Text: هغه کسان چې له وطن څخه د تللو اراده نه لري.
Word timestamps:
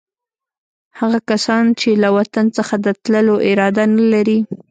هغه 0.99 1.19
کسان 1.29 1.65
چې 1.79 1.89
له 2.03 2.09
وطن 2.17 2.45
څخه 2.57 2.75
د 2.85 2.87
تللو 3.03 3.35
اراده 3.49 3.83
نه 3.95 4.05
لري. 4.13 4.39